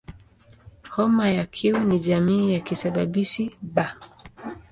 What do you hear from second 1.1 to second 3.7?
ya Q ni jamii ya kisababishi